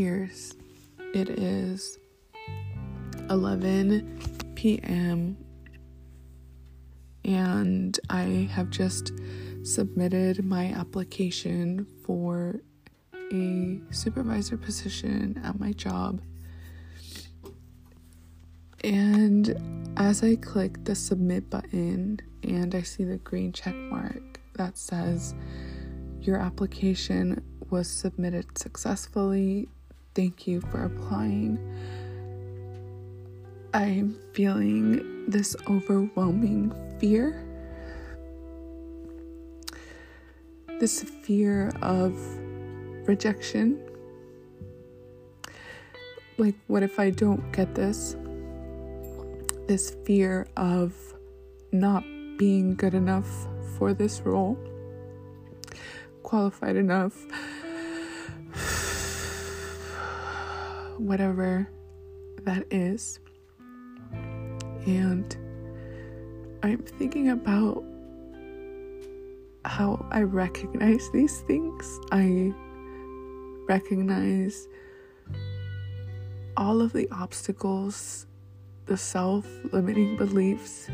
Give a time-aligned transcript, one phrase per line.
[0.00, 0.56] Cheers.
[1.14, 1.98] It is
[3.28, 4.18] 11
[4.54, 5.36] p.m.
[7.22, 9.12] and I have just
[9.62, 12.60] submitted my application for
[13.30, 16.22] a supervisor position at my job.
[18.82, 24.78] And as I click the submit button and I see the green check mark that
[24.78, 25.34] says
[26.22, 29.68] your application was submitted successfully.
[30.14, 31.58] Thank you for applying.
[33.72, 37.44] I'm feeling this overwhelming fear.
[40.80, 42.14] This fear of
[43.06, 43.80] rejection.
[46.38, 48.16] Like, what if I don't get this?
[49.68, 50.94] This fear of
[51.70, 52.02] not
[52.38, 53.28] being good enough
[53.76, 54.58] for this role,
[56.22, 57.14] qualified enough
[61.00, 61.68] whatever
[62.42, 63.18] that is.
[64.86, 65.36] And
[66.62, 67.84] I'm thinking about
[69.64, 72.00] how I recognize these things.
[72.12, 72.52] I
[73.68, 74.68] recognize
[76.56, 78.26] all of the obstacles,
[78.86, 80.86] the self limiting beliefs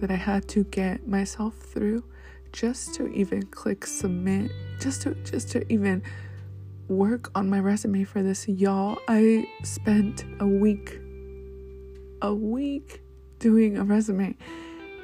[0.00, 2.04] that I had to get myself through
[2.52, 6.02] just to even click submit, just to just to even
[6.88, 8.98] work on my resume for this, y'all.
[9.08, 11.00] I spent a week,
[12.20, 13.02] a week
[13.38, 14.36] doing a resume,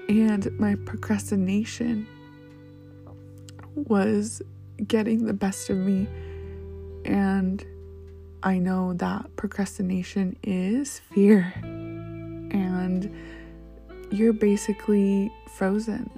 [0.09, 2.07] and my procrastination
[3.75, 4.43] was
[4.87, 6.07] getting the best of me.
[7.05, 7.65] And
[8.43, 13.11] I know that procrastination is fear, and
[14.11, 16.11] you're basically frozen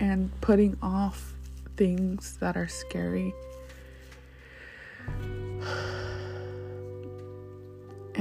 [0.00, 1.34] and putting off
[1.76, 3.32] things that are scary.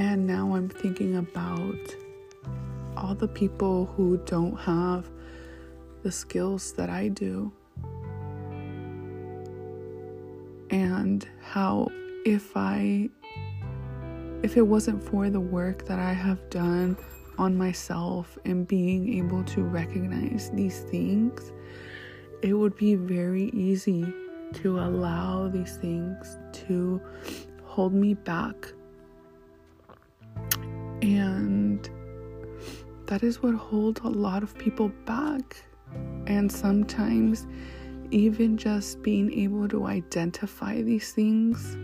[0.03, 1.95] And now I'm thinking about
[2.97, 5.09] all the people who don't have
[6.03, 7.53] the skills that I do.
[10.69, 11.87] And how
[12.25, 13.09] if I
[14.43, 16.97] if it wasn't for the work that I have done
[17.37, 21.53] on myself and being able to recognize these things,
[22.41, 24.05] it would be very easy
[24.55, 26.37] to allow these things
[26.67, 27.01] to
[27.63, 28.73] hold me back.
[31.03, 31.89] And
[33.07, 35.61] that is what holds a lot of people back.
[36.27, 37.45] And sometimes,
[38.09, 41.75] even just being able to identify these things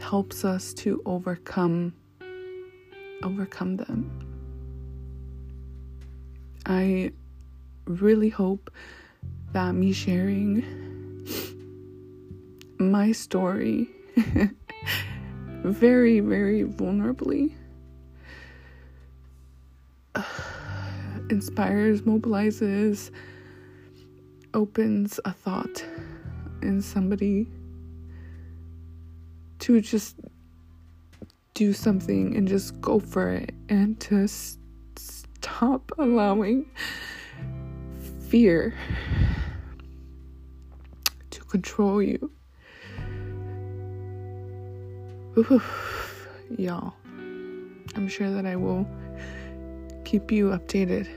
[0.00, 1.92] helps us to overcome
[3.22, 4.10] overcome them.
[6.64, 7.12] I
[7.86, 8.70] really hope
[9.52, 10.64] that me sharing
[12.78, 13.90] my story
[15.64, 17.52] very, very vulnerably
[21.30, 23.10] inspires, mobilizes,
[24.52, 25.84] opens a thought
[26.62, 27.46] in somebody
[29.58, 30.16] to just
[31.54, 34.58] do something and just go for it and to s-
[34.96, 36.66] stop allowing
[38.28, 38.74] fear
[41.30, 42.30] to control you.
[45.36, 46.94] Oof, y'all.
[47.96, 48.86] I'm sure that I will
[50.14, 51.08] keep you updated